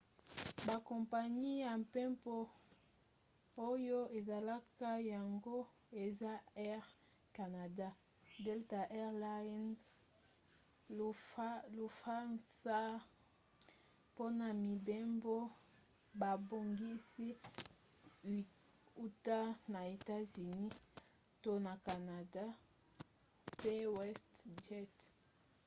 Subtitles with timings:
[0.65, 2.35] bakompani ya mpepo
[3.69, 5.57] oyo esalaka yango
[6.03, 6.31] eza
[6.65, 6.83] air
[7.35, 7.87] canada
[8.45, 9.81] delta air lines
[11.79, 12.79] lufthansa
[14.11, 15.37] mpona mibembo
[16.21, 17.27] babongisi
[19.05, 19.39] uta
[19.73, 20.75] na etats-unis
[21.43, 22.45] to na canana
[23.53, 24.93] mpe westjet